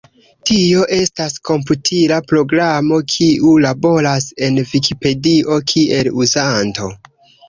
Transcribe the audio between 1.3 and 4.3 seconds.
komputila programo, kiu laboras